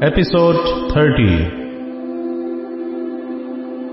[0.00, 0.54] Episode
[0.92, 1.44] thirty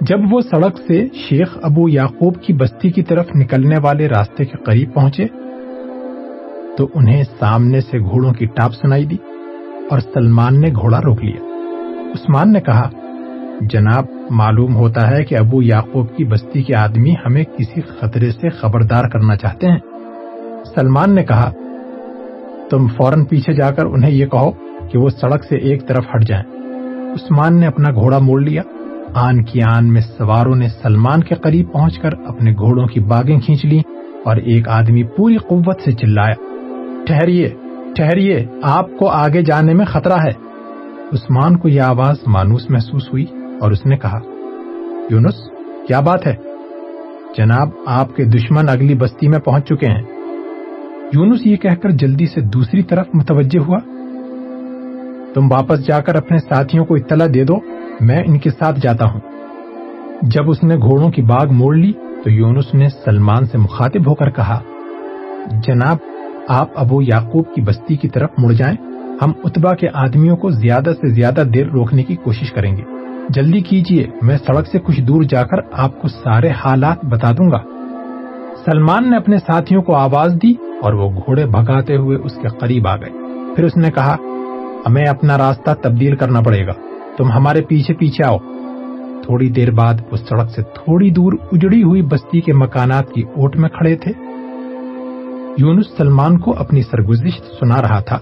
[0.02, 4.57] جب وہ سڑک سے شیخ ابو یعقوب کی بستی کی طرف نکلنے والے راستے کے
[4.57, 5.25] قریب پہنچے،
[6.77, 9.17] تو انہیں سامنے سے گھوڑوں کی ٹاپ سنائی دی
[9.89, 11.45] اور سلمان نے گھوڑا روک لیا۔
[12.11, 12.89] عثمان نے کہا
[13.62, 18.50] جناب، معلوم ہوتا ہے کہ ابو یعقوب کی بستی کے آدمی ہمیں کسی خطرے سے
[18.50, 19.80] خبردار کرنا چاہتے ہیں۔
[20.76, 21.52] سلمان نے کہا،
[22.70, 24.52] تم فوراً پیچھے جا کر انہیں یہ کہو
[24.92, 26.44] کہ وہ سڑک سے ایک طرف ہٹ جائیں۔
[27.14, 28.62] عثمان نے اپنا گھوڑا موڑ لیا۔
[29.14, 33.40] آن کی آن میں سواروں نے سلمان کے قریب پہنچ کر اپنے گھوڑوں کی باغیں
[33.40, 33.81] کھینچ لی
[34.25, 36.34] اور ایک آدمی پوری قوت سے چلایا۔
[37.06, 37.50] ٹھہریے
[37.96, 40.52] ٹھہریے، آپ کو آگے جانے میں خطرہ ہے۔
[41.14, 43.25] عثمان کو یہ آواز مانوس محسوس ہوئی۔
[43.62, 44.20] اور اس نے کہا،
[45.09, 45.36] یونس،
[45.88, 46.36] کیا بات ہے؟
[47.38, 50.02] جناب، آپ کے دشمن اگلی بستی میں پہنچ چکے ہیں.
[51.14, 53.80] یونس یہ کہہ کر جلدی سے دوسری طرف متوجہ ہوا،
[55.34, 57.56] تم واپس جا کر اپنے ساتھیوں کو اطلاع دے دو،
[58.00, 59.20] میں ان کے ساتھ جاتا ہوں.
[60.22, 61.92] جب اس نے گھوڑوں کی باغ موڑ لی،
[62.23, 64.59] تو یونس نے سلمان سے مخاطب ہو کر کہا،
[65.68, 65.98] جناب،
[66.48, 68.75] آپ ابو یعقوب کی بستی کی طرف مڑ جائیں،
[69.22, 72.84] ہم اتبا کے آدمیوں کو زیادہ سے زیادہ دیر روکنے کی کوشش کریں گے.
[73.30, 77.51] جلدی کیجیے، میں سڑک سے کچھ دور جا کر آپ کو سارے حالات بتا دوں
[77.51, 77.57] گا۔
[78.66, 80.51] سلمان نے اپنے ساتھیوں کو آواز دی
[80.81, 83.09] اور وہ گھوڑے بھگاتے ہوئے اس کے قریب آ گئے۔
[83.56, 84.16] پھر اس نے کہا،
[84.85, 86.72] ہمیں اپنا راستہ تبدیل کرنا پڑے گا۔
[87.18, 88.38] تم ہمارے پیچھے پیچھے آؤ۔
[89.23, 93.56] تھوڑی دیر بعد اس سڑک سے تھوڑی دور اجڑی ہوئی بستی کے مکانات کی اوٹ
[93.56, 94.12] میں کھڑے تھے۔
[95.57, 98.19] یونس سلمان کو اپنی سرگزشت سنا رہا تھا۔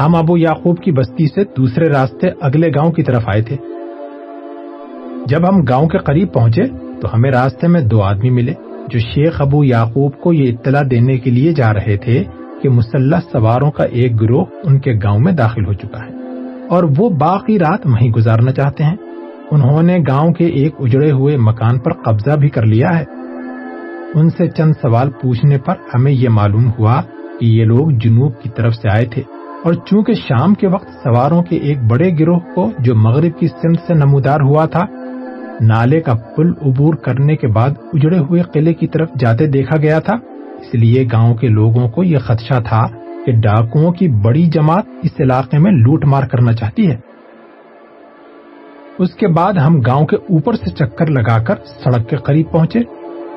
[0.00, 3.56] ہم ابو یعقوب کی بستی سے دوسرے راستے اگلے گاؤں کی طرف آئے تھے۔
[5.26, 6.62] جب ہم گاؤں کے قریب پہنچے
[7.00, 8.52] تو ہمیں راستے میں دو آدمی ملے
[8.88, 12.24] جو شیخ ابو یعقوب کو یہ اطلاع دینے کے لیے جا رہے تھے
[12.62, 16.12] کہ مسلح سواروں کا ایک گروہ ان کے گاؤں میں داخل ہو چکا ہے۔
[16.68, 18.96] اور وہ باقی رات وہیں گزارنا چاہتے ہیں۔
[19.50, 23.04] انہوں نے گاؤں کے ایک اجڑے ہوئے مکان پر قبضہ بھی کر لیا ہے۔
[24.14, 27.02] ان سے چند سوال پوچھنے پر ہمیں یہ معلوم ہوا
[27.40, 29.22] کہ یہ لوگ جنوب کی طرف سے آئے تھے۔
[29.64, 33.80] اور چونکہ شام کے وقت سواروں کے ایک بڑے گروہ کو جو مغرب کی سمت
[33.86, 35.03] سے نمودار ہوا تھا
[35.60, 39.98] نالے کا پل عبور کرنے کے بعد اجڑے ہوئے قلعے کی طرف جاتے دیکھا گیا
[39.98, 40.12] تھا۔
[40.58, 42.86] اس لیے گاؤں کے لوگوں کو یہ خدشہ تھا
[43.26, 46.96] کہ ڈاکوؤں کی بڑی جماعت اس علاقے میں لوٹ مار کرنا چاہتی ہے۔
[48.98, 52.80] اس کے بعد ہم گاؤں کے اوپر سے چکر لگا کر سڑک کے قریب پہنچے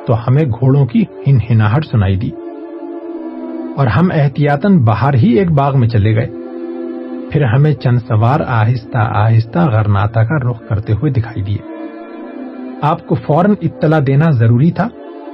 [0.08, 2.30] تو ہمیں گھوڑوں کی ہن ہناہٹ سنائی دی
[3.78, 6.28] اور ہم احتیاطاً باہر ہی ایک باغ میں چلے گئے۔
[7.32, 11.77] پھر ہمیں چند سوار آہستہ آہستہ غرناتا کا رخ کرتے ہوئے دکھائی دیے۔
[12.82, 14.88] آپ کو فوراً اطلاع دینا ضروری تھا،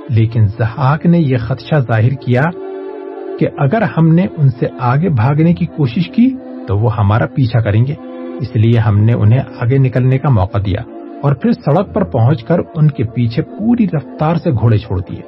[0.09, 2.43] لیکن زحاق نے یہ خدشہ ظاہر کیا
[3.39, 6.35] کہ اگر ہم نے ان سے آگے بھاگنے کی کوشش کی
[6.67, 7.93] تو وہ ہمارا پیچھا کریں گے۔
[8.41, 10.81] اس لیے ہم نے انہیں آگے نکلنے کا موقع دیا
[11.23, 15.21] اور پھر سڑک پر پہنچ کر ان کے پیچھے پوری رفتار سے گھوڑے چھوڑ دیے۔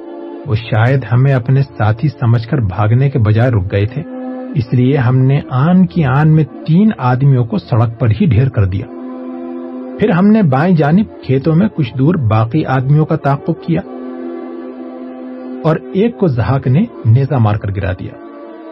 [0.46, 4.02] وہ شاید ہمیں اپنے ساتھی سمجھ کر بھاگنے کے بجائے رک گئے تھے۔
[4.54, 8.48] اس لیے ہم نے آن کی آن میں تین آدمیوں کو سڑک پر ہی ڈھیر
[8.48, 8.86] کر دیا۔
[10.00, 13.80] پھر ہم نے بائیں جانب کھیتوں میں کچھ دور باقی آدمیوں کا تعاقب کیا
[15.64, 18.12] اور ایک کو زہاک نے نیزا مار کر گرا دیا۔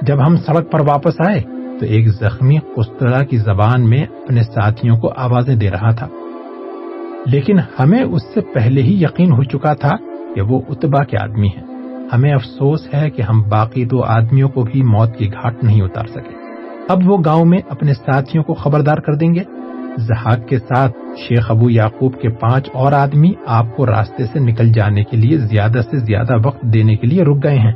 [0.02, 1.40] جب ہم سڑک پر واپس آئے
[1.80, 6.08] تو ایک زخمی قسطرہ کی زبان میں اپنے ساتھیوں کو آوازیں دے رہا تھا۔
[7.26, 9.96] لیکن ہمیں اس سے پہلے ہی یقین ہو چکا تھا
[10.34, 11.64] کہ وہ اتبا کے آدمی ہیں۔
[12.12, 16.06] ہمیں افسوس ہے کہ ہم باقی دو آدمیوں کو بھی موت کی گھاٹ نہیں اتار
[16.06, 16.34] سکے۔
[16.88, 19.40] اب وہ گاؤں میں اپنے ساتھیوں کو خبردار کر دیں گے۔
[19.98, 20.92] زہاق کے ساتھ
[21.28, 25.38] شیخ ابو یعقوب کے پانچ اور آدمی آپ کو راستے سے نکل جانے کے لیے
[25.38, 27.72] زیادہ سے زیادہ وقت دینے کے لیے رک گئے ہیں۔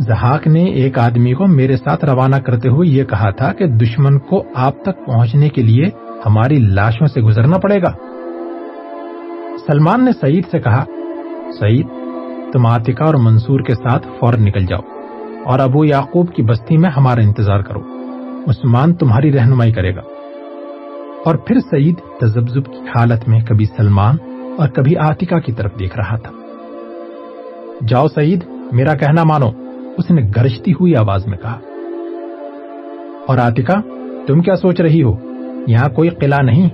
[0.00, 4.18] زہاق نے ایک آدمی کو میرے ساتھ روانہ کرتے ہوئے یہ کہا تھا کہ دشمن
[4.18, 5.84] کو آپ تک پہنچنے کے لیے
[6.26, 7.92] ہماری لاشوں سے گزرنا پڑے گا۔
[9.66, 10.84] سلمان نے سعید سے کہا،
[11.60, 11.86] سعید،
[12.52, 14.80] تم آتکا اور منصور کے ساتھ فوراً نکل جاؤ
[15.44, 17.80] اور ابو یعقوب کی بستی میں ہمارا انتظار کرو۔
[18.48, 20.00] عثمان تمہاری رہنمائی کرے گا۔
[21.26, 24.16] اور پھر سعید تزبزب کی حالت میں کبھی سلمان
[24.58, 26.30] اور کبھی آتکا کی طرف دیکھ رہا تھا۔
[27.88, 29.48] جاؤ سعید، میرا کہنا مانو،
[29.98, 31.58] اس نے گرجتی ہوئی آواز میں کہا۔
[33.26, 33.74] اور آتکا
[34.26, 35.12] تم کیا سوچ رہی ہو؟
[35.66, 36.68] یہاں کوئی قلعہ نہیں،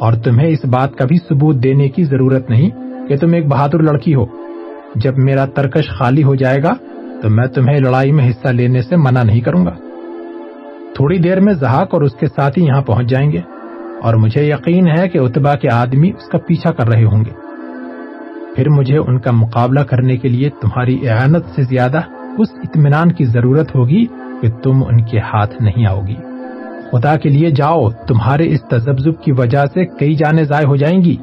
[0.00, 2.70] اور تمہیں اس بات کا بھی ثبوت دینے کی ضرورت نہیں
[3.08, 4.26] کہ تم ایک بہادر لڑکی ہو۔
[4.94, 6.74] جب میرا ترکش خالی ہو جائے گا،
[7.22, 9.74] تو میں تمہیں لڑائی میں حصہ لینے سے منع نہیں کروں گا۔
[10.94, 13.40] تھوڑی دیر میں زہاق اور اس کے ساتھی یہاں پہنچ جائیں گے۔
[14.02, 17.30] اور مجھے یقین ہے کہ اتبا کے آدمی اس کا پیچھا کر رہے ہوں گے۔
[18.56, 22.00] پھر مجھے ان کا مقابلہ کرنے کے لیے تمہاری اعانت سے زیادہ
[22.38, 24.06] اس اطمینان کی ضرورت ہوگی
[24.40, 26.16] کہ تم ان کے ہاتھ نہیں آؤ گی
[26.92, 31.02] خدا کے لیے جاؤ، تمہارے اس تجبذب کی وجہ سے کئی جانے ضائع ہو جائیں
[31.02, 31.16] گی۔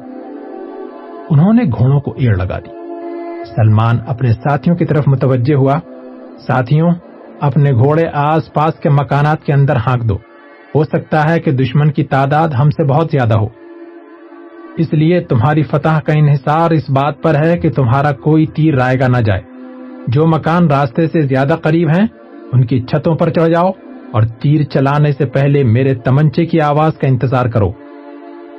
[1.30, 2.70] انہوں نے گھوڑوں کو ایڑ لگا دی۔
[3.44, 5.78] سلمان اپنے ساتھیوں کی طرف متوجہ ہوا۔
[6.46, 6.90] ساتھیوں،
[7.40, 10.29] اپنے گھوڑے آس پاس کے مکانات کے اندر ہانک دو۔
[10.74, 13.46] ہو سکتا ہے کہ دشمن کی تعداد ہم سے بہت زیادہ ہو۔
[14.76, 19.00] اس لیے تمہاری فتح کا انحصار اس بات پر ہے کہ تمہارا کوئی تیر رائے
[19.00, 19.40] گا نہ جائے۔
[20.08, 22.06] جو مکان راستے سے زیادہ قریب ہیں،
[22.52, 23.70] ان کی چھتوں پر چڑھ جاؤ
[24.12, 27.72] اور تیر چلانے سے پہلے میرے تمنچے کی آواز کا انتظار کرو۔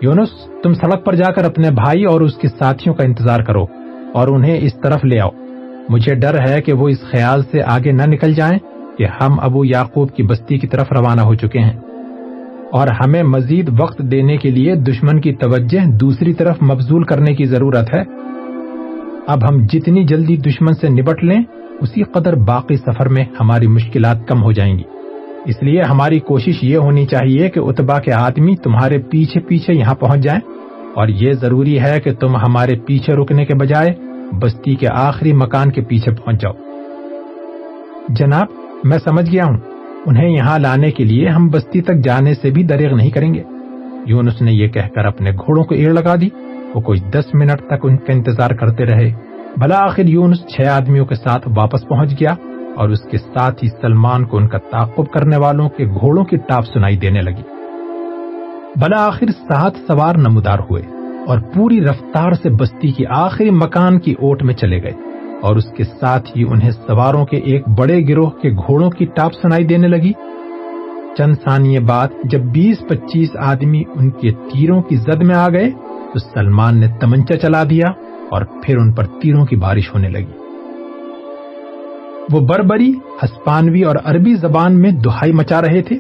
[0.02, 0.30] یونس،
[0.64, 3.66] تم سڑک پر جا کر اپنے بھائی اور اس کے ساتھیوں کا انتظار کرو
[4.14, 5.30] اور انہیں اس طرف لے آؤ۔
[5.90, 8.60] مجھے ڈر ہے کہ وہ اس خیال سے آگے نہ نکل جائیں
[8.98, 11.91] کہ ہم ابو یعقوب کی بستی کی طرف روانہ ہو چکے ہیں۔
[12.72, 17.46] اور ہمیں مزید وقت دینے کے لیے دشمن کی توجہ دوسری طرف مبزول کرنے کی
[17.46, 18.02] ضرورت ہے۔
[19.28, 21.42] اب ہم جتنی جلدی دشمن سے نبٹ لیں،
[21.82, 24.84] اسی قدر باقی سفر میں ہماری مشکلات کم ہو جائیں گی۔
[25.46, 29.96] اس لیے ہماری کوشش یہ ہونی چاہیے کہ اتبا کے آدمی تمہارے پیچھے پیچھے یہاں
[29.96, 30.40] پہنچ جائیں۔
[30.96, 33.94] اور یہ ضروری ہے کہ تم ہمارے پیچھے رکنے کے بجائے
[34.42, 36.54] بستی کے آخری مکان کے پیچھے پہنچ جاؤ۔
[38.10, 38.46] جناب،
[38.84, 39.71] میں سمجھ گیا ہوں۔
[40.06, 43.44] انہیں یہاں لانے کے لیے ہم بستی تک جانے سے بھی دریغ نہیں کریں گے۔
[44.06, 46.30] یونس نے یہ کہہ کر اپنے گھوڑوں کو ایڑ لگا دی
[46.74, 49.12] وہ کوئی دس منٹ تک ان کا انتظار کرتے رہے۔
[49.58, 52.36] بھلا آخر یونس چھ آدمیوں کے ساتھ واپس پہنچ گیا
[52.76, 56.38] اور اس کے ساتھ ہی سلمان کو ان کا تعقب کرنے والوں کے گھوڑوں کی
[56.38, 57.44] ٹاپ سنائی دینے لگی۔
[58.76, 60.84] بلا آخر سات سوار نمودار ہوئے
[61.28, 64.92] اور پوری رفتار سے بستی کی آخری مکان کی اوٹ میں چلے گئے۔
[65.42, 69.34] اور اس کے ساتھ ہی انہیں سواروں کے ایک بڑے گروہ کے گھوڑوں کی ٹاپ
[69.34, 70.12] سنائی دینے لگی۔
[71.18, 75.70] چند ثانیے بعد جب بیس پچیس آدمی ان کے تیروں کی زد میں آ گئے
[76.14, 77.88] تو سلمان نے تمنچا چلا دیا
[78.30, 80.34] اور پھر ان پر تیروں کی بارش ہونے لگی۔
[82.32, 85.98] وہ بربری، ہسپانوی اور عربی زبان میں دہائی مچا رہے تھے۔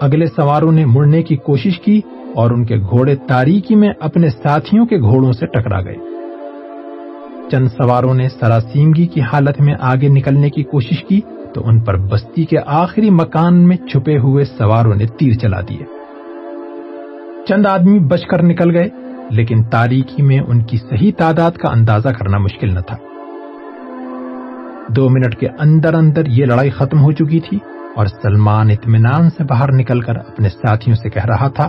[0.00, 2.00] اگلے سواروں نے مڑنے کی کوشش کی
[2.34, 6.09] اور ان کے گھوڑے تاریکی میں اپنے ساتھیوں کے گھوڑوں سے ٹکرا گئے۔
[7.52, 11.20] چند سواروں نے سراسیمگی کی حالت میں آگے نکلنے کی کوشش کی
[11.54, 15.84] تو ان پر بستی کے آخری مکان میں چھپے ہوئے سواروں نے تیر چلا دیے۔
[17.48, 18.88] چند آدمی بچ کر نکل گئے،
[19.30, 22.96] لیکن تاریخی میں ان کی صحیح تعداد کا اندازہ کرنا مشکل نہ تھا۔
[24.88, 27.58] دو منٹ کے اندر اندر یہ لڑائی ختم ہو چکی تھی
[27.96, 31.68] اور سلمان اطمینان سے باہر نکل کر اپنے ساتھیوں سے کہہ رہا تھا،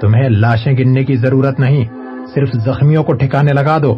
[0.00, 2.01] تمہیں لاشیں گننے کی ضرورت نہیں
[2.34, 3.96] صرف زخمیوں کو ٹھکانے لگا دو۔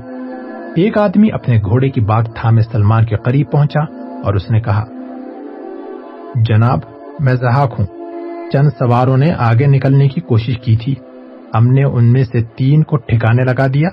[0.76, 3.80] ایک آدمی اپنے گھوڑے کی باغ تھامے سلمان کے قریب پہنچا
[4.24, 4.84] اور اس نے کہا،
[6.34, 6.78] جناب،
[7.20, 7.86] میں زہاق ہوں۔
[8.52, 10.94] چند سواروں نے آگے نکلنے کی کوشش کی تھی۔
[11.54, 13.88] ہم نے ان میں سے تین کو ٹھکانے لگا دیا،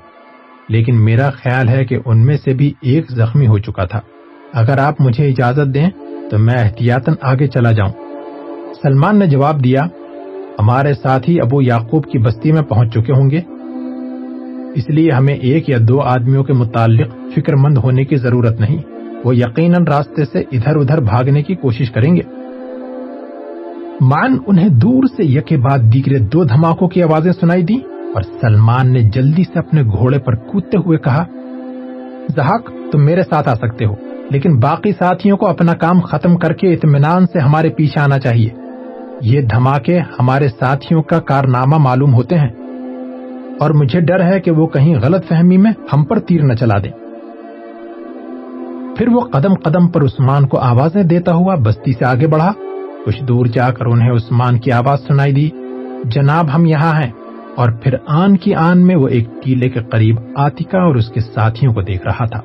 [0.69, 3.99] لیکن میرا خیال ہے کہ ان میں سے بھی ایک زخمی ہو چکا تھا۔
[4.53, 5.89] اگر آپ مجھے اجازت دیں
[6.31, 7.91] تو میں احتیاطن آگے چلا جاؤں۔
[8.83, 9.85] سلمان نے جواب دیا،
[10.59, 13.41] ہمارے ساتھی ابو یعقوب کی بستی میں پہنچ چکے ہوں گے۔
[14.75, 18.77] اس لیے ہمیں ایک یا دو آدمیوں کے متعلق فکر مند ہونے کی ضرورت نہیں۔
[19.23, 22.21] وہ یقیناً راستے سے ادھر ادھر بھاگنے کی کوشش کریں گے۔
[24.01, 27.77] مان، انہیں دور سے یکے بعد دیگرے دو دھماکوں کی آوازیں سنائی دی
[28.13, 31.23] اور سلمان نے جلدی سے اپنے گھوڑے پر کودتے ہوئے کہا
[32.35, 33.95] زہاق تم میرے ساتھ آ سکتے ہو،
[34.29, 38.49] لیکن باقی ساتھیوں کو اپنا کام ختم کر کے اطمینان سے ہمارے پیچھے آنا چاہیے۔
[39.21, 42.49] یہ دھماکے ہمارے ساتھیوں کا کارنامہ معلوم ہوتے ہیں۔
[43.61, 46.77] اور مجھے ڈر ہے کہ وہ کہیں غلط فہمی میں ہم پر تیر نہ چلا
[46.83, 46.91] دیں۔
[48.97, 52.51] پھر وہ قدم قدم پر عثمان کو آوازیں دیتا ہوا بستی سے آگے بڑھا۔
[53.05, 55.49] کچھ دور جا کر انہیں عثمان کی آواز سنائی دی۔
[56.03, 57.11] جناب، ہم یہاں ہیں۔
[57.55, 61.19] اور پھر آن کی آن میں وہ ایک ٹیلے کے قریب آتکا اور اس کے
[61.19, 62.41] ساتھیوں کو دیکھ رہا تھا۔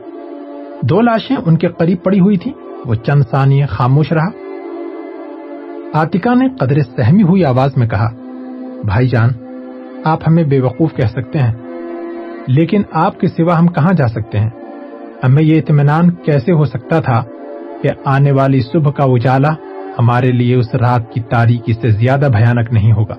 [0.82, 2.52] دو لاشیں ان کے قریب پڑی ہوئی تھی
[2.84, 4.28] وہ چند ثانیے خاموش رہا۔
[5.94, 8.10] آتکا نے قدر سہمی ہوئی آواز میں کہا،
[8.84, 9.28] بھائی جان
[10.04, 11.52] آپ ہمیں بے وقوف کہہ سکتے ہیں۔
[12.48, 14.50] لیکن آپ کے سوا ہم کہاں جا سکتے ہیں؟
[15.24, 17.24] ہمیں یہ اطمینان کیسے ہو سکتا تھا
[17.82, 19.48] کہ آنے والی صبح کا اجالا
[19.98, 23.14] ہمارے لیے اس رات کی تاریخی سے زیادہ بھیانک نہیں ہوگا؟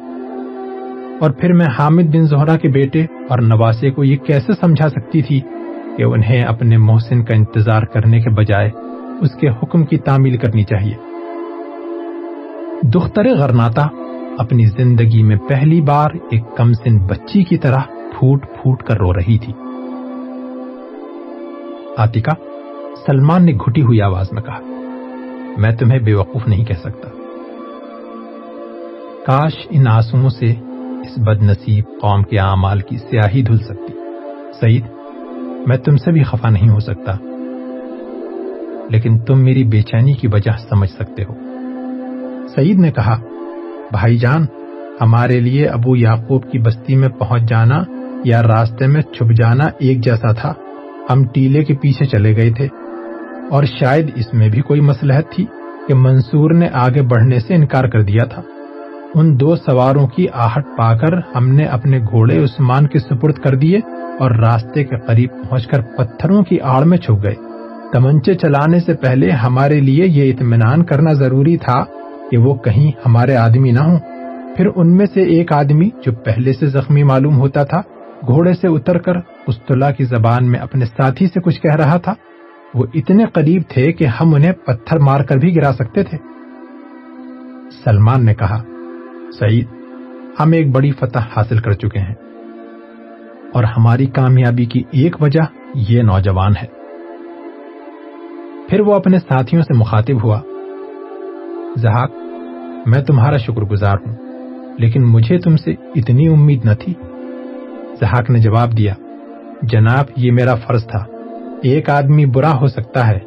[1.22, 5.22] اور پھر میں حامد بن زہرا کے بیٹے اور نواسے کو یہ کیسے سمجھا سکتی
[5.22, 5.42] تھی
[5.98, 8.70] کہ انہیں اپنے محسن کا انتظار کرنے کے بجائے
[9.22, 10.94] اس کے حکم کی تعمیل کرنی چاہیے؟
[12.82, 13.88] دختر غرناتا
[14.38, 19.14] اپنی زندگی میں پہلی بار ایک کم سن بچی کی طرح پھوٹ پھوٹ کر رو
[19.14, 19.54] رہی تھی۔
[21.98, 22.32] آتکا
[23.08, 24.60] سلمان نے گھٹی ہوئی آواز میں کہا،
[25.58, 27.10] میں تمہیں بے وقوف نہیں کہہ سکتا۔
[29.26, 30.52] کاش ان آنسوؤں سے
[31.02, 33.94] اس بد نصیب قوم کے اعمال کی سیاہی دھل سکتی۔
[34.60, 34.84] سعید،
[35.68, 37.12] میں تم سے بھی خفا نہیں ہو سکتا،
[38.90, 41.34] لیکن تم میری بے چینی کی وجہ سمجھ سکتے ہو۔
[42.56, 43.20] سعید نے کہا
[43.92, 44.46] بھائی جان
[45.02, 47.84] ہمارے لیے ابو یعقوب کی بستی میں پہنچ جانا
[48.24, 50.54] یا راستے میں چھپ جانا ایک جیسا تھا۔
[51.10, 52.68] ہم ٹیلے کے پیچھے چلے گئے تھے۔
[53.52, 55.46] اور شاید اس میں بھی کوئی مسلحت تھی
[55.88, 58.42] کہ منصور نے آگے بڑھنے سے انکار کر دیا تھا۔
[59.16, 63.56] ان دو سواروں کی آہٹ پا کر ہم نے اپنے گھوڑے عثمان کے سپرد کر
[63.56, 63.78] دیے
[64.20, 67.36] اور راستے کے قریب پہنچ کر پتھروں کی آڑ میں چھپ گئے۔
[67.94, 71.84] تمنچے چلانے سے پہلے ہمارے لیے یہ اطمینان کرنا ضروری تھا
[72.32, 74.00] کہ وہ کہیں ہمارے آدمی نہ ہوں۔
[74.58, 77.82] پھر ان میں سے ایک آدمی جو پہلے سے زخمی معلوم ہوتا تھا،
[78.26, 79.14] گھوڑے سے اتر کر
[79.48, 82.14] استلا کی زبان میں اپنے ساتھی سے کچھ کہہ رہا تھا،
[82.74, 86.18] وہ اتنے قریب تھے کہ ہم انہیں پتھر مار کر بھی گرا سکتے تھے۔
[87.84, 88.64] سلمان نے کہا،
[89.40, 89.68] سعید،
[90.40, 92.16] ہم ایک بڑی فتح حاصل کر چکے ہیں۔
[93.54, 95.42] اور ہماری کامیابی کی ایک وجہ
[95.76, 96.68] یہ نوجوان ہے۔
[98.70, 100.42] پھر وہ اپنے ساتھیوں سے مخاطب ہوا۔
[101.78, 102.12] زہاق
[102.86, 104.16] میں تمہارا شکر گزار ہوں،
[104.78, 106.94] لیکن مجھے تم سے اتنی امید نہ تھی۔
[108.00, 108.94] زہاق نے جواب دیا،
[109.62, 111.06] جناب، یہ میرا فرض تھا،
[111.64, 113.20] ایک آدمی برا ہو سکتا ہے،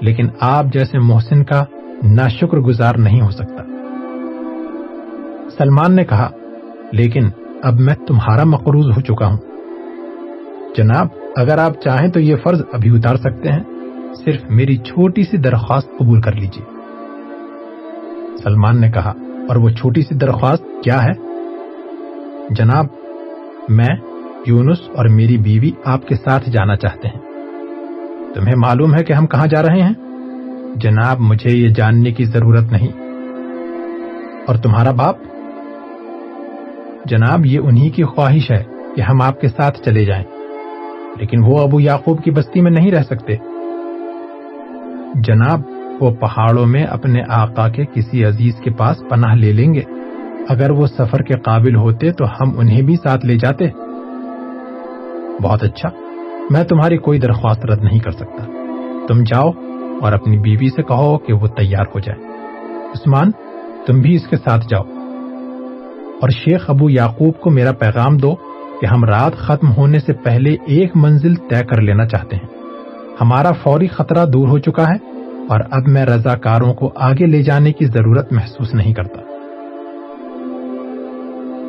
[0.00, 1.64] لیکن آپ جیسے محسن کا
[2.02, 3.62] نا شکر گزار نہیں ہو سکتا۔
[5.58, 6.30] سلمان نے کہا،
[6.92, 7.28] لیکن
[7.62, 9.36] اب میں تمہارا مقروض ہو چکا ہوں۔
[10.76, 13.62] جناب، اگر آپ چاہیں تو یہ فرض ابھی اتار سکتے ہیں،
[14.24, 16.73] صرف میری چھوٹی سی درخواست قبول کر لیجیے
[18.44, 19.12] سلمان نے کہا،
[19.48, 21.12] اور وہ چھوٹی سی درخواست کیا ہے؟
[22.50, 22.86] جناب،
[23.68, 23.96] میں،
[24.46, 27.20] یونس اور میری بیوی آپ کے ساتھ جانا چاہتے ہیں۔
[28.34, 29.94] تمہیں معلوم ہے کہ ہم کہاں جا رہے ہیں؟
[30.76, 32.92] جناب، مجھے یہ جاننے کی ضرورت نہیں۔
[34.46, 35.16] اور تمہارا باپ؟
[37.04, 38.64] جناب، یہ انہی کی خواہش ہے
[38.96, 40.24] کہ ہم آپ کے ساتھ چلے جائیں۔
[41.16, 43.36] لیکن وہ ابو یعقوب کی بستی میں نہیں رہ سکتے۔
[45.14, 45.60] جناب
[46.00, 49.82] وہ پہاڑوں میں اپنے آقا کے کسی عزیز کے پاس پناہ لے لیں گے۔
[50.48, 53.68] اگر وہ سفر کے قابل ہوتے تو ہم انہیں بھی ساتھ لے جاتے۔
[55.42, 55.88] بہت اچھا
[56.50, 58.44] میں تمہاری کوئی درخواست رد نہیں کر سکتا۔
[59.08, 59.50] تم جاؤ
[60.02, 62.24] اور اپنی بیوی سے کہو کہ وہ تیار ہو جائے۔
[62.88, 63.30] عثمان،
[63.86, 64.82] تم بھی اس کے ساتھ جاؤ۔
[66.22, 68.34] اور شیخ ابو یعقوب کو میرا پیغام دو
[68.80, 72.48] کہ ہم رات ختم ہونے سے پہلے ایک منزل طے کر لینا چاہتے ہیں۔
[73.20, 75.13] ہمارا فوری خطرہ دور ہو چکا ہے۔
[75.48, 79.20] اور اب میں رضاکاروں کو آگے لے جانے کی ضرورت محسوس نہیں کرتا۔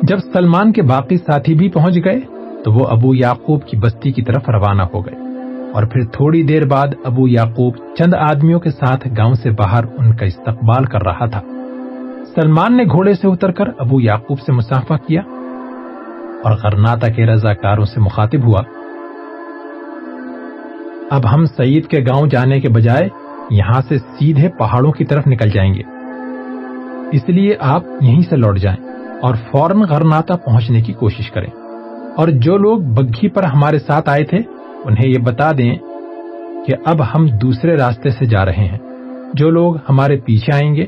[0.02, 2.20] جب سلمان کے باقی ساتھی بھی پہنچ گئے،
[2.64, 5.14] تو وہ ابو یعقوب کی بستی کی طرف روانہ ہو گئے۔
[5.74, 10.16] اور پھر تھوڑی دیر بعد ابو یعقوب چند آدمیوں کے ساتھ گاؤں سے باہر ان
[10.16, 11.40] کا استقبال کر رہا تھا۔
[12.34, 15.22] سلمان نے گھوڑے سے اتر کر ابو یعقوب سے مسافہ کیا
[16.44, 18.62] اور غرناتا کے رضاکاروں سے مخاطب ہوا۔
[21.10, 23.08] اب ہم سعید کے گاؤں جانے کے بجائے
[23.50, 25.82] یہاں سے سیدھے پہاڑوں کی طرف نکل جائیں گے۔
[27.12, 28.86] اس لیے آپ یہیں سے لوٹ جائیں
[29.22, 31.50] اور فوراً غرناتا پہنچنے کی کوشش کریں۔
[32.16, 34.38] اور جو لوگ بگھی پر ہمارے ساتھ آئے تھے،
[34.84, 35.74] انہیں یہ بتا دیں
[36.66, 38.78] کہ اب ہم دوسرے راستے سے جا رہے ہیں۔
[39.34, 40.84] جو لوگ ہمارے پیچھے آئیں گے،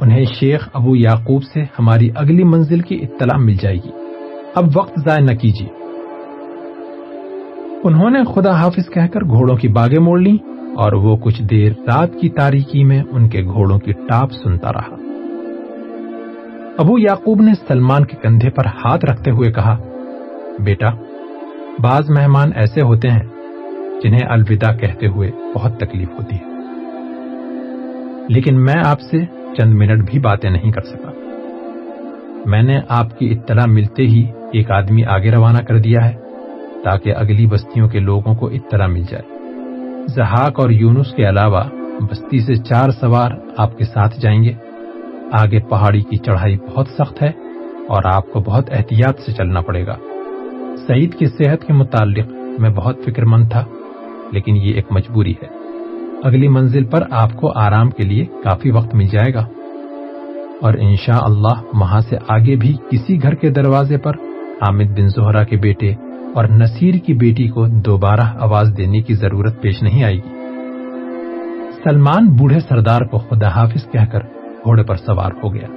[0.00, 3.90] انہیں شیخ ابو یعقوب سے ہماری اگلی منزل کی اطلاع مل جائے گی۔
[4.54, 5.68] اب وقت ضائع نہ کیجیے۔
[7.84, 10.36] انہوں نے خدا حافظ کہہ کر گھوڑوں کی باغیں موڑ لی
[10.76, 14.96] اور وہ کچھ دیر رات کی تاریکی میں ان کے گھوڑوں کی ٹاپ سنتا رہا۔
[16.78, 19.78] ابو یعقوب نے سلمان کے کندھے پر ہاتھ رکھتے ہوئے کہا،
[20.58, 20.88] بیٹا،
[21.82, 23.22] بعض مہمان ایسے ہوتے ہیں
[24.02, 26.56] جنہیں الوداع کہتے ہوئے بہت تکلیف ہوتی ہے۔
[28.28, 29.18] لیکن میں آپ سے
[29.56, 31.10] چند منٹ بھی باتیں نہیں کر سکا۔
[32.46, 36.14] میں نے آپ کی اطلاع ملتے ہی ایک آدمی آگے روانہ کر دیا ہے
[36.84, 39.35] تاکہ اگلی بستیوں کے لوگوں کو اطلاع مل جائے۔
[40.08, 41.60] زہاق اور یونس کے علاوہ
[42.00, 44.52] بستی سے چار سوار آپ کے ساتھ جائیں گے۔
[45.32, 47.28] آگے پہاڑی کی چڑھائی بہت سخت ہے
[47.88, 49.96] اور آپ کو بہت احتیاط سے چلنا پڑے گا۔
[50.86, 52.26] سعید کی صحت کے متعلق
[52.60, 53.64] میں بہت فکر مند تھا،
[54.32, 55.46] لیکن یہ ایک مجبوری ہے۔
[56.22, 59.46] اگلی منزل پر آپ کو آرام کے لیے کافی وقت مل جائے گا۔
[60.62, 64.12] اور انشاء اللہ وہاں سے آگے بھی کسی گھر کے دروازے پر
[64.62, 65.94] حامد بن زہرا کے بیٹے
[66.36, 70.28] اور نصیر کی بیٹی کو دوبارہ آواز دینے کی ضرورت پیش نہیں آئے گی
[71.84, 74.18] سلمان بوڑھے سردار کو خدا حافظ کہہ کر
[74.64, 75.68] گھوڑے پر سوار ہو گیا۔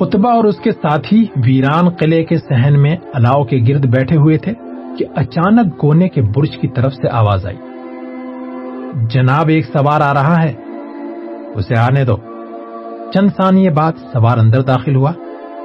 [0.00, 4.38] اتبا اور اس کے ساتھی ویران قلعے کے سہن میں الاؤ کے گرد بیٹھے ہوئے
[4.38, 4.52] تھے
[4.98, 7.56] کہ اچانک کونے کے برج کی طرف سے آواز آئی۔
[9.10, 10.52] جناب، ایک سوار آ رہا ہے۔
[11.54, 12.16] اسے آنے دو۔
[13.14, 15.12] چند ثانیے بعد سوار اندر داخل ہوا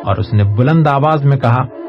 [0.06, 1.81] اور اس نے بلند آواز میں کہا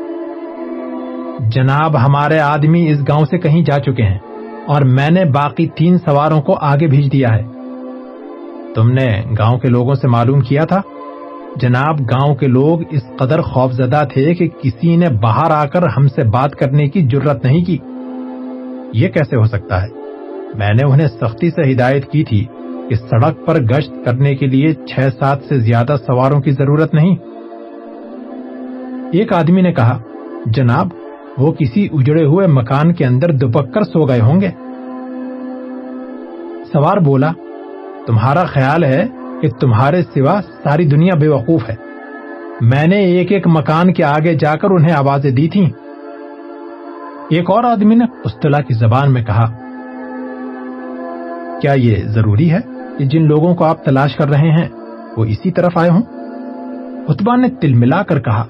[1.50, 4.18] جناب ہمارے آدمی اس گاؤں سے کہیں جا چکے ہیں
[4.66, 7.42] اور میں نے باقی تین سواروں کو آگے بھیج دیا ہے۔
[8.74, 10.80] تم نے گاؤں کے لوگوں سے معلوم کیا تھا؟
[11.56, 15.88] جناب، گاؤں کے لوگ اس قدر خوف زدہ تھے کہ کسی نے باہر آ کر
[15.88, 17.78] ہم سے بات کرنے کی جرت نہیں کی۔
[18.92, 19.88] یہ کیسے ہو سکتا ہے؟
[20.54, 22.44] میں نے انہیں سختی سے ہدایت کی تھی
[22.88, 27.16] کہ سڑک پر گشت کرنے کے لیے چھ سات سے زیادہ سواروں کی ضرورت نہیں۔
[29.12, 29.98] ایک آدمی نے کہا،
[30.46, 30.88] جناب
[31.38, 34.50] وہ کسی اجڑے ہوئے مکان کے اندر دپک کر سو گئے ہوں گے۔
[36.72, 37.30] سوار بولا،
[38.06, 39.06] تمہارا خیال ہے
[39.42, 41.74] کہ تمہارے سوا ساری دنیا بے وقوف ہے۔
[42.60, 45.70] میں نے ایک ایک مکان کے آگے جا کر انہیں آوازیں دی تھی
[47.30, 49.46] ایک اور آدمی نے استلا کی زبان میں کہا،
[51.60, 52.60] کیا یہ ضروری ہے
[52.98, 54.68] کہ جن لوگوں کو آپ تلاش کر رہے ہیں
[55.16, 56.02] وہ اسی طرف آئے ہوں؟
[57.08, 58.44] اتبا نے تل ملا کر کہا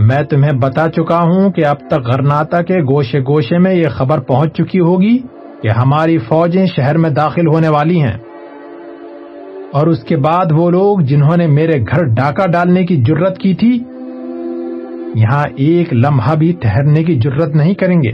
[0.00, 4.18] میں تمہیں بتا چکا ہوں کہ اب تک غرناتا کے گوشے گوشے میں یہ خبر
[4.18, 5.18] پہنچ چکی ہوگی
[5.62, 8.18] کہ ہماری فوجیں شہر میں داخل ہونے والی ہیں۔
[9.72, 13.54] اور اس کے بعد وہ لوگ جنہوں نے میرے گھر ڈاکہ ڈالنے کی جرت کی
[13.54, 13.84] تھی،
[15.14, 18.12] یہاں ایک لمحہ بھی ٹھہرنے کی جرت نہیں کریں گے۔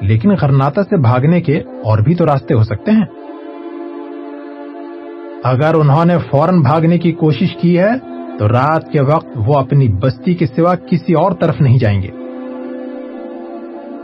[0.00, 3.04] لیکن غرناتا سے بھاگنے کے اور بھی تو راستے ہو سکتے ہیں۔
[5.44, 9.88] اگر انہوں نے فوراً بھاگنے کی کوشش کی ہے تو رات کے وقت وہ اپنی
[9.88, 12.08] بستی کے سوا کسی اور طرف نہیں جائیں گے۔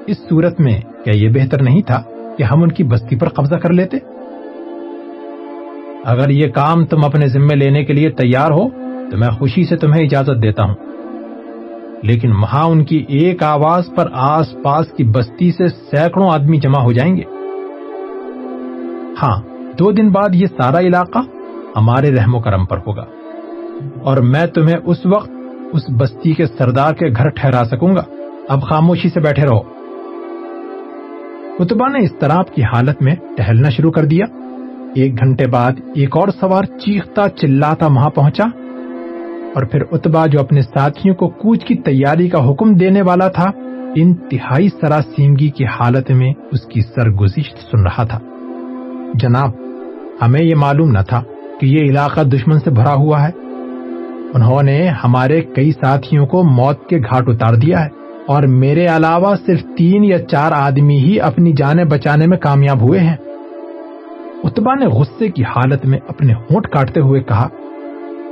[0.06, 2.02] اس صورت میں کیا یہ بہتر نہیں تھا
[2.38, 3.96] کہ ہم ان کی بستی پر قبضہ کر لیتے؟
[6.04, 8.68] اگر یہ کام تم اپنے ذمے لینے کے لیے تیار ہو،
[9.10, 10.74] تو میں خوشی سے تمہیں اجازت دیتا ہوں۔
[12.02, 16.78] لیکن وہاں ان کی ایک آواز پر آس پاس کی بستی سے سینکڑوں آدمی جمع
[16.78, 17.22] ہو جائیں گے۔
[19.22, 19.42] ہاں
[19.78, 21.18] دو دن بعد یہ سارا علاقہ
[21.76, 23.04] ہمارے رحم و کرم پر ہوگا۔
[24.02, 25.30] اور میں تمہیں اس وقت
[25.72, 28.02] اس بستی کے سردار کے گھر ٹھہرا سکوں گا۔
[28.48, 29.80] اب خاموشی سے بیٹھے رہو۔
[31.58, 34.24] اتبا نے اس طرح کی حالت میں ٹہلنا شروع کر دیا۔
[34.94, 38.44] ایک گھنٹے بعد ایک اور سوار چیختا چلاتا وہاں پہنچا۔
[39.54, 43.50] اور پھر اتبا جو اپنے ساتھیوں کو کوچ کی تیاری کا حکم دینے والا تھا،
[43.96, 48.18] انتہائی سراسیمگی کی حالت میں اس کی سرگزشت سن رہا تھا۔
[49.14, 49.50] جناب،
[50.22, 51.22] ہمیں یہ معلوم نہ تھا
[51.60, 53.49] کہ یہ علاقہ دشمن سے بھرا ہوا ہے۔
[54.34, 57.88] انہوں نے ہمارے کئی ساتھیوں کو موت کے گھاٹ اتار دیا ہے
[58.26, 63.00] اور میرے علاوہ صرف تین یا چار آدمی ہی اپنی جانیں بچانے میں کامیاب ہوئے
[63.00, 63.16] ہیں۔
[64.44, 67.48] اتبا نے غصے کی حالت میں اپنے ہونٹ کاٹتے ہوئے کہا،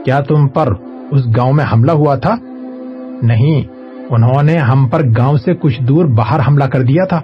[0.05, 0.73] کیا تم پر
[1.11, 2.37] اس گاؤں میں حملہ ہوا تھا؟
[3.23, 3.63] نہیں،
[4.11, 7.21] انہوں نے ہم پر گاؤں سے کچھ دور باہر حملہ کر دیا تھا۔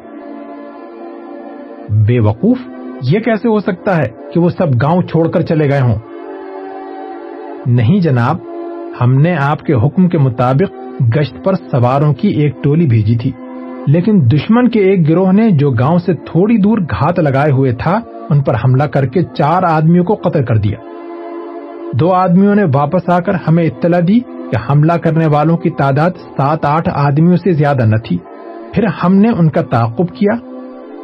[1.91, 2.59] بے وقوف،
[3.03, 5.95] یہ کیسے ہو سکتا ہے کہ وہ سب گاؤں چھوڑ کر چلے گئے ہوں؟
[7.67, 8.37] نہیں جناب
[9.01, 13.31] ہم نے آپ کے حکم کے مطابق گشت پر سواروں کی ایک ٹولی بھیجی تھی۔
[13.87, 18.01] لیکن دشمن کے ایک گروہ نے جو گاؤں سے تھوڑی دور گھات لگائے ہوئے تھا،
[18.31, 20.79] ان پر حملہ کر کے چار آدمیوں کو قتل کر دیا۔
[21.93, 26.11] دو آدمیوں نے واپس آ کر ہمیں اطلاع دی کہ حملہ کرنے والوں کی تعداد
[26.11, 28.19] سات آٹھ آدمیوں سے زیادہ نہ تھی۔
[28.75, 30.33] پھر ہم نے ان کا تعاقب کیا۔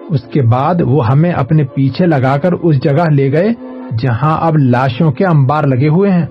[0.08, 3.50] اس کے بعد وہ ہمیں اپنے پیچھے لگا کر اس جگہ لے گئے
[3.98, 6.26] جہاں اب لاشوں کے انبار لگے ہوئے ہیں۔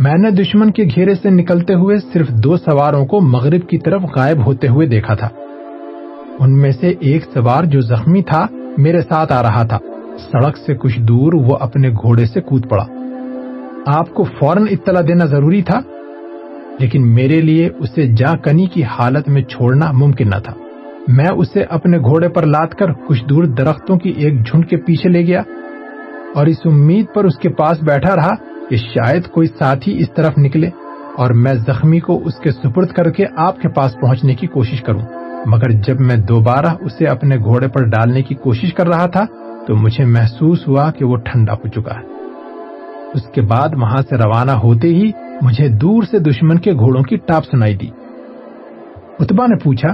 [0.00, 4.02] میں نے دشمن کے گھیرے سے نکلتے ہوئے صرف دو سواروں کو مغرب کی طرف
[4.16, 5.28] غائب ہوتے ہوئے دیکھا تھا۔
[6.38, 8.46] ان میں سے ایک سوار جو زخمی تھا،
[8.78, 9.78] میرے ساتھ آ رہا تھا۔
[10.32, 12.84] سڑک سے کچھ دور وہ اپنے گھوڑے سے کود پڑا۔
[13.86, 15.80] آپ کو فوراً اطلاع دینا ضروری تھا،
[16.78, 20.52] لیکن میرے لیے اسے جا کنی کی حالت میں چھوڑنا ممکن نہ تھا۔
[21.08, 25.08] میں اسے اپنے گھوڑے پر لاد کر کچھ دور درختوں کی ایک جھنڈ کے پیچھے
[25.08, 25.42] لے گیا
[26.34, 30.32] اور اس امید پر اس کے پاس بیٹھا رہا کہ شاید کوئی ساتھی اس طرف
[30.38, 30.70] نکلے
[31.16, 34.82] اور میں زخمی کو اس کے سپرد کر کے آپ کے پاس پہنچنے کی کوشش
[34.82, 35.00] کروں۔
[35.46, 39.24] مگر جب میں دوبارہ اسے اپنے گھوڑے پر ڈالنے کی کوشش کر رہا تھا،
[39.66, 42.04] تو مجھے محسوس ہوا کہ وہ ٹھنڈا ہو چکا ہے۔
[43.14, 45.10] اس کے بعد وہاں سے روانہ ہوتے ہی
[45.42, 47.88] مجھے دور سے دشمن کے گھوڑوں کی ٹاپ سنائی دی۔
[49.20, 49.88] اتبا نے پوچھا،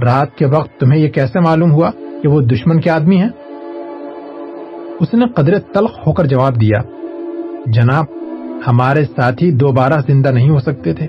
[0.00, 1.90] رات کے وقت تمہیں یہ کیسے معلوم ہوا
[2.22, 3.30] کہ وہ دشمن کے آدمی ہیں؟
[5.00, 6.78] اس نے قدر تلخ ہو کر جواب دیا
[7.66, 8.04] جناب،
[8.66, 11.06] ہمارے ساتھی دوبارہ زندہ نہیں ہو سکتے تھے۔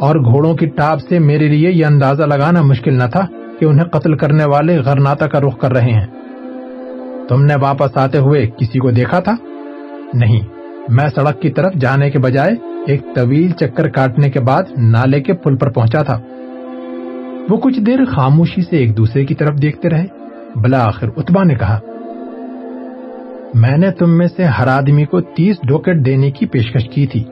[0.00, 3.26] اور گھوڑوں کی ٹاپ سے میرے لیے یہ اندازہ لگانا مشکل نہ تھا
[3.60, 6.06] کہ انہیں قتل کرنے والے غرناتا کا رخ کر رہے ہیں۔
[7.28, 9.34] تم نے واپس آتے ہوئے کسی کو دیکھا تھا؟
[10.14, 10.40] نہیں۔
[10.88, 12.52] میں سڑک کی طرف جانے کے بجائے
[12.86, 16.20] ایک طویل چکر کاٹنے کے بعد نالے کے پل پر پہنچا تھا۔
[17.50, 20.06] وہ کچھ دیر خاموشی سے ایک دوسرے کی طرف دیکھتے رہے۔
[20.56, 21.80] بلا آخر اتبا نے کہا
[23.54, 27.24] میں نے تم میں سے ہر آدمی کو تیس ڈوکٹ دینے کی پیشکش کی تھی۔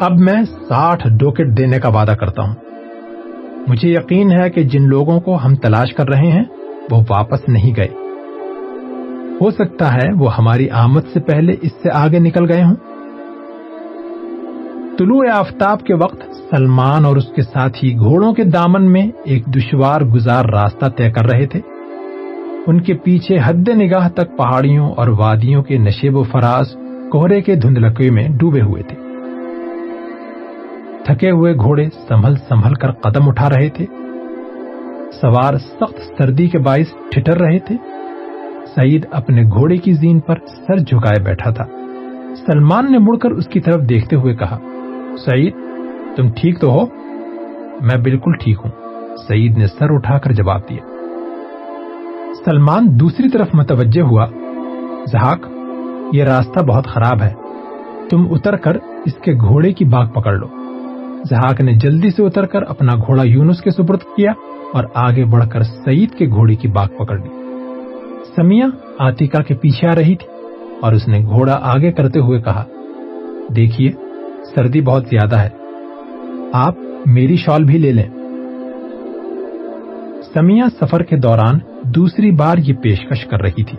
[0.00, 2.54] اب میں ساٹھ ڈوکٹ دینے کا وعدہ کرتا ہوں۔
[3.66, 6.44] مجھے یقین ہے کہ جن لوگوں کو ہم تلاش کر رہے ہیں،
[6.90, 7.88] وہ واپس نہیں گئے۔
[9.40, 12.74] ہو سکتا ہے وہ ہماری آمد سے پہلے اس سے آگے نکل گئے ہوں۔
[14.98, 20.00] طلوع آفتاب کے وقت سلمان اور اس کے ساتھی گھوڑوں کے دامن میں ایک دشوار
[20.00, 21.60] گزار راستہ طے کر رہے تھے۔
[22.66, 26.76] ان کے پیچھے حد نگاہ تک پہاڑیوں اور وادیوں کے نشیب و فراز
[27.12, 28.96] کوہرے کے دھندلکے میں ڈوبے ہوئے تھے۔
[31.04, 33.86] تھکے ہوئے گھوڑے سنبھل سنبھل کر قدم اٹھا رہے تھے۔
[35.12, 37.76] سوار سخت سردی کے باعث ٹھٹر رہے تھے۔
[38.74, 40.34] سعید اپنے گھوڑے کی زین پر
[40.66, 41.64] سر جھکائے بیٹھا تھا۔
[42.46, 44.58] سلمان نے مڑ کر اس کی طرف دیکھتے ہوئے کہا،
[45.24, 45.54] سعید،
[46.16, 46.86] تم ٹھیک تو ہو؟
[47.80, 48.70] میں بالکل ٹھیک ہوں۔
[49.28, 50.93] سعید نے سر اٹھا کر جواب دیا۔
[52.44, 54.26] سلمان دوسری طرف متوجہ ہوا
[55.12, 55.46] زہاک
[56.12, 57.32] یہ راستہ بہت خراب ہے،
[58.10, 60.46] تم اتر کر اس کے گھوڑے کی باغ پکڑ لو۔
[61.30, 64.32] زہاک نے جلدی سے اتر کر اپنا گھوڑا یونس کے سپرد کیا
[64.72, 67.28] اور آگے بڑھ کر سعید کے گھوڑے کی باغ پکڑ لی۔
[68.36, 68.66] سمیا
[68.98, 70.28] آتیکا کے پیچھے آ رہی تھی
[70.82, 72.64] اور اس نے گھوڑا آگے کرتے ہوئے کہا،
[73.56, 73.90] دیکھیے،
[74.54, 75.48] سردی بہت زیادہ ہے،
[76.52, 76.74] آپ
[77.06, 78.10] میری شال بھی لے لیں۔
[80.34, 81.58] سمیا سفر کے دوران
[81.94, 83.78] دوسری بار یہ پیشکش کر رہی تھی۔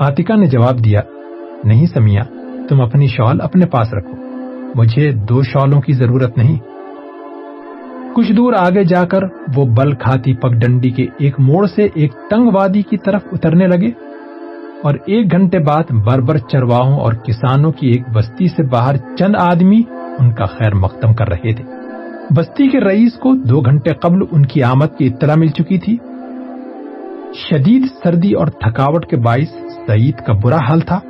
[0.00, 1.00] آتکا نے جواب دیا،
[1.64, 2.22] نہیں سمیا،
[2.68, 4.16] تم اپنی شال اپنے پاس رکھو۔
[4.74, 6.58] مجھے دو شالوں کی ضرورت نہیں۔
[8.14, 9.20] کچھ دور آگے جا کر
[9.56, 13.66] وہ بل کھاتی پگ ڈنڈی کے ایک موڑ سے ایک تنگ وادی کی طرف اترنے
[13.66, 13.88] لگے
[14.82, 19.82] اور ایک گھنٹے بعد بربر چرواہوں اور کسانوں کی ایک بستی سے باہر چند آدمی
[20.18, 21.64] ان کا خیر مختم کر رہے تھے۔
[22.36, 25.96] بستی کے رئیس کو دو گھنٹے قبل ان کی آمد کی اطلاع مل چکی تھی۔
[27.34, 29.54] شدید سردی اور تھکاوٹ کے باعث
[29.86, 31.00] سعید کا برا حال تھا۔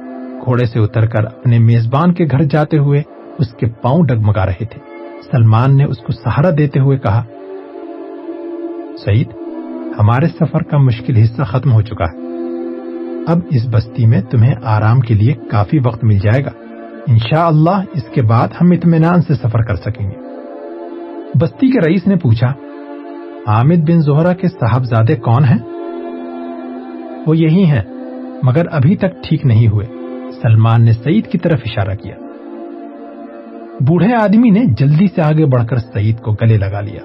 [0.44, 3.02] گھوڑے سے اتر کر اپنے میزبان کے گھر جاتے ہوئے
[3.38, 4.80] اس کے پاؤں ڈگمگا رہے تھے۔
[5.32, 7.22] سلمان نے اس کو سہارا دیتے ہوئے کہا،
[9.04, 9.28] سعید،
[9.98, 12.18] ہمارے سفر کا مشکل حصہ ختم ہو چکا ہے۔
[13.26, 16.50] اب اس بستی میں تمہیں آرام کے لیے کافی وقت مل جائے گا۔
[17.08, 20.16] انشاءاللہ اللہ اس کے بعد ہم اطمینان سے سفر کر سکیں گے۔
[21.40, 22.52] بستی کے رئیس نے پوچھا،
[23.46, 25.71] حامد بن زہرا کے صاحبزادے کون ہیں؟
[27.26, 27.82] وہ یہی ہیں،
[28.42, 29.86] مگر ابھی تک ٹھیک نہیں ہوئے۔
[30.42, 32.16] سلمان نے سعید کی طرف اشارہ کیا۔
[33.80, 37.00] بوڑھے آدمی نے جلدی سے آگے بڑھ کر سعید کو گلے لگا لیا۔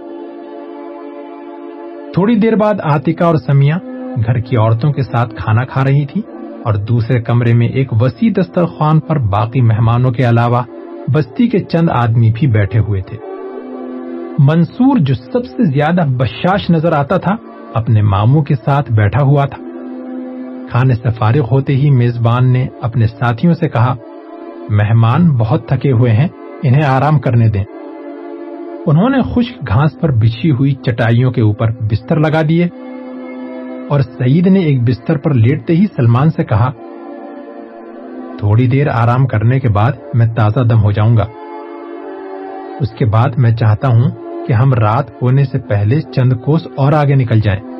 [2.13, 3.77] تھوڑی دیر بعد آتکا اور سمیا
[4.25, 6.21] گھر کی عورتوں کے ساتھ کھانا کھا رہی تھی
[6.65, 10.61] اور دوسرے کمرے میں ایک وسیع دسترخوان پر باقی مہمانوں کے علاوہ
[11.13, 13.17] بستی کے چند آدمی بھی بیٹھے ہوئے تھے۔
[14.39, 17.35] منصور جو سب سے زیادہ بشاش نظر آتا تھا،
[17.73, 19.66] اپنے ماموں کے ساتھ بیٹھا ہوا تھا۔
[20.69, 23.95] کھانے سے فارغ ہوتے ہی میزبان نے اپنے ساتھیوں سے کہا،
[24.69, 26.27] مہمان بہت تھکے ہوئے ہیں،
[26.63, 27.63] انہیں آرام کرنے دیں.
[28.85, 32.67] انہوں نے خشک گھاس پر بچھی ہوئی چٹائیوں کے اوپر بستر لگا دیے
[33.89, 36.71] اور سعید نے ایک بستر پر لیٹتے ہی سلمان سے کہا،
[38.39, 41.25] تھوڑی دیر آرام کرنے کے بعد میں تازہ دم ہو جاؤں گا۔
[42.79, 44.09] اس کے بعد میں چاہتا ہوں
[44.47, 47.76] کہ ہم رات ہونے سے پہلے چند کوس اور آگے نکل جائیں۔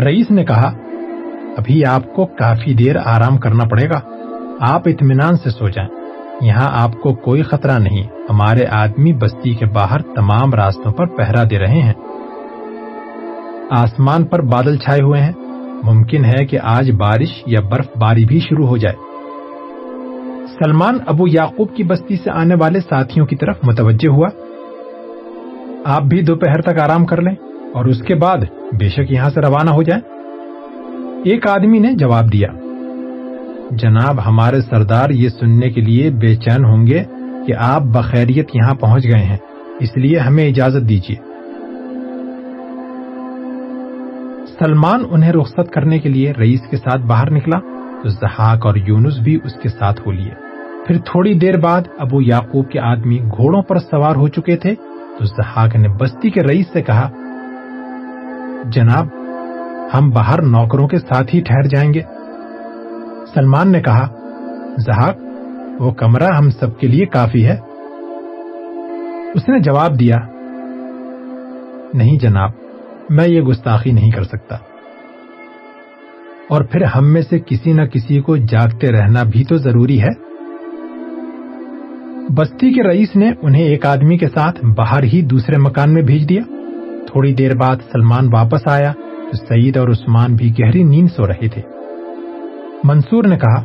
[0.00, 0.72] رئیس نے کہا،
[1.56, 4.00] ابھی آپ کو کافی دیر آرام کرنا پڑے گا۔
[4.60, 5.90] آپ اطمینان سے سو جائیں۔
[6.40, 11.44] یہاں آپ کو کوئی خطرہ نہیں۔ ہمارے آدمی بستی کے باہر تمام راستوں پر پہرا
[11.50, 11.92] دے رہے ہیں۔
[13.70, 15.32] آسمان پر بادل چھائے ہوئے ہیں۔
[15.82, 18.96] ممکن ہے کہ آج بارش یا برف باری بھی شروع ہو جائے۔
[20.64, 24.28] سلمان ابو یعقوب کی بستی سے آنے والے ساتھیوں کی طرف متوجہ ہوا۔
[25.84, 28.38] آپ بھی دوپہر تک آرام کر لیں۔ اور اس کے بعد
[28.78, 30.02] بے شک یہاں سے روانہ ہو جائیں۔
[31.24, 32.48] ایک آدمی نے جواب دیا،
[33.70, 37.04] جناب، ہمارے سردار یہ سننے کے لیے بے چین ہوں گے
[37.46, 39.36] کہ آپ بخیریت یہاں پہنچ گئے ہیں،
[39.80, 41.16] اس لیے ہمیں اجازت دیجیے
[44.58, 47.58] سلمان انہیں رخصت کرنے کے لیے رئیس کے ساتھ باہر نکلا،
[48.02, 50.34] تو زحاق اور یونس بھی اس کے ساتھ ہو لیے۔
[50.86, 54.74] پھر تھوڑی دیر بعد ابو یعقوب کے آدمی گھوڑوں پر سوار ہو چکے تھے،
[55.18, 57.08] تو زحاق نے بستی کے رئیس سے کہا
[58.64, 59.06] جناب،
[59.94, 62.00] ہم باہر نوکروں کے ساتھ ہی ٹھہر جائیں گے۔
[63.34, 64.08] سلمان نے کہا
[64.78, 65.16] زہاق
[65.78, 67.56] وہ کمرہ ہم سب کے لیے کافی ہے۔
[69.34, 70.16] اس نے جواب دیا،
[71.94, 72.50] نہیں جناب،
[73.10, 74.56] میں یہ گستاخی نہیں کر سکتا۔
[76.48, 80.30] اور پھر ہم میں سے کسی نہ کسی کو جاگتے رہنا بھی تو ضروری ہے۔
[82.28, 86.28] بستی کے رئیس نے انہیں ایک آدمی کے ساتھ باہر ہی دوسرے مکان میں بھیج
[86.28, 86.59] دیا۔
[87.12, 88.92] تھوڑی دیر بعد سلمان واپس آیا
[89.30, 91.62] تو سعید اور عثمان بھی گہری نیند سو رہے تھے۔
[92.84, 93.64] منصور نے کہا،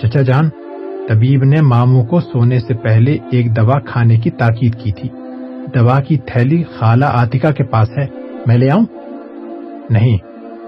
[0.00, 0.48] چچا جان،
[1.08, 5.08] طبیب نے ماموں کو سونے سے پہلے ایک دوا کھانے کی تاکید کی تھی۔
[5.74, 8.06] دوا کی تھیلی خالہ آتکا کے پاس ہے،
[8.46, 8.86] میں لے آؤں؟
[9.90, 10.16] نہیں،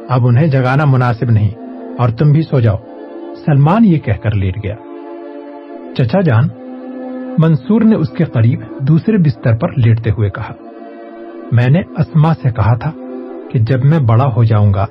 [0.08, 1.50] اب انہیں جگانا مناسب نہیں،
[1.98, 2.76] اور تم بھی سو جاؤ۔
[3.46, 4.74] سلمان یہ کہہ کر لیٹ گیا۔
[5.96, 6.48] چچا جان،
[7.38, 10.54] منصور نے اس کے قریب دوسرے بستر پر لیٹتے ہوئے کہا۔
[11.52, 12.92] میں نے اسما سے کہا تھا
[13.50, 14.86] کہ جب میں بڑا ہو جاؤں گا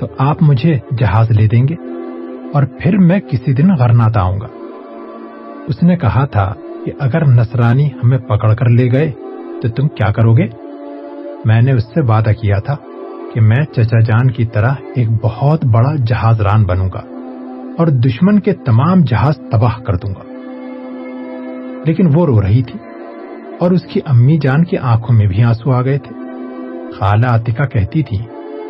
[0.00, 1.74] تو آپ مجھے جہاز لے دیں گے
[2.54, 4.46] اور پھر میں کسی دن غرناتا آؤں گا۔
[5.68, 6.54] اس نے کہا تھا
[6.84, 9.12] کہ اگر نصرانی ہمیں پکڑ کر لے گئے
[9.62, 10.46] تو تم کیا کرو گے؟
[11.44, 12.76] میں نے اس سے وعدہ کیا تھا
[13.34, 17.02] کہ میں چچا جان کی طرح ایک بہت بڑا جہاز ران بنوں گا
[17.78, 20.22] اور دشمن کے تمام جہاز تباہ کر دوں گا۔
[21.84, 22.85] لیکن وہ رو رہی تھی۔
[23.60, 26.16] اور اس کی امی جان کی آنکھوں میں بھی آنسو آ گئے تھے۔
[26.98, 28.16] خالہ آتکا کہتی تھی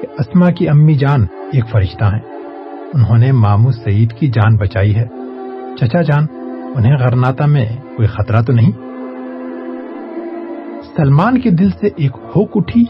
[0.02, 2.36] کہ اسما کی امی جان ایک فرشتہ ہیں۔
[2.94, 5.06] انہوں نے مامو سعید کی جان بچائی ہے۔
[5.80, 6.26] چچا جان،
[6.76, 8.72] انہیں غرناتا میں کوئی خطرہ تو نہیں؟
[10.96, 12.84] سلمان کے دل سے ایک ہوک اٹھی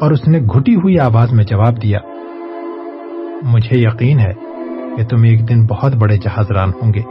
[0.00, 1.98] اور اس نے گھٹی ہوئی آواز میں جواب دیا،
[3.42, 4.32] مجھے یقین ہے
[4.96, 7.02] کہ تم ایک دن بہت بڑے جہاز ران ہوں گے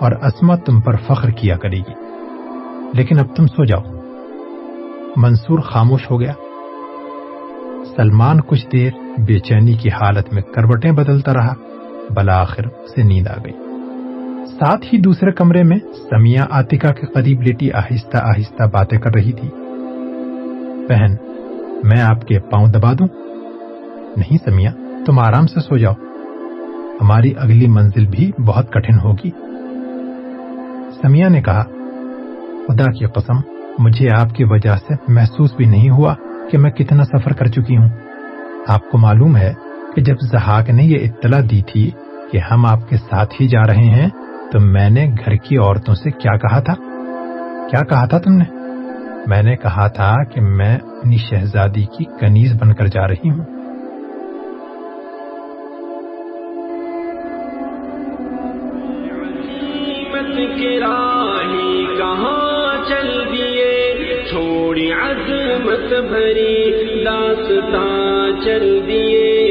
[0.00, 2.11] اور اسما تم پر فخر کیا کرے گی۔
[2.94, 3.80] لیکن اب تم سو جاؤ۔
[5.16, 6.32] منصور خاموش ہو گیا۔
[7.96, 11.54] سلمان کچھ دیر بے چینی کی حالت میں کروٹیں بدلتا رہا۔
[12.10, 13.52] بلاخر سے نیند آ گئی۔
[14.46, 19.32] ساتھ ہی دوسرے کمرے میں سمیا آتکا کے قریب لیٹی آہستہ آہستہ باتیں کر رہی
[19.32, 19.48] تھی۔
[20.88, 21.14] بہن،
[21.84, 23.08] میں آپ کے پاؤں دبا دوں؟
[24.16, 24.70] نہیں سمیا
[25.06, 25.92] تم آرام سے سو جاؤ۔
[27.00, 29.30] ہماری اگلی منزل بھی بہت کٹھن ہوگی۔
[31.02, 31.64] سمیا نے کہا
[32.68, 33.34] خدا کی قسم،
[33.78, 36.14] مجھے آپ کی وجہ سے محسوس بھی نہیں ہوا
[36.50, 37.88] کہ میں کتنا سفر کر چکی ہوں۔
[38.68, 39.52] آپ کو معلوم ہے
[39.94, 41.90] کہ جب زہاق نے یہ اطلاع دی تھی
[42.32, 44.08] کہ ہم آپ کے ساتھ ہی جا رہے ہیں،
[44.52, 46.74] تو میں نے گھر کی عورتوں سے کیا کہا تھا؟
[47.70, 48.44] کیا کہا تھا تم نے؟
[49.26, 53.44] میں نے کہا تھا کہ میں اپنی شہزادی کی کنیز بن کر جا رہی ہوں۔
[60.80, 61.11] کہاں
[62.92, 63.94] چل دیے
[64.30, 69.41] چھوڑی عظمت بھری داستان چل دیے۔